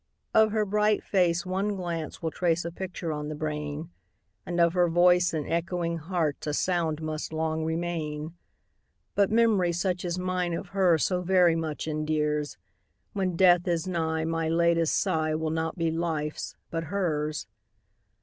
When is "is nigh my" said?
13.67-14.49